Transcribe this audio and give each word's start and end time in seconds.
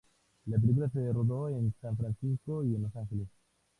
La 0.47 0.57
película 0.57 0.89
se 0.89 1.13
rodó 1.13 1.47
en 1.49 1.75
San 1.79 1.95
Francisco 1.95 2.63
y 2.63 2.73
en 2.73 2.81
Los 2.81 2.95
Ángeles. 2.95 3.27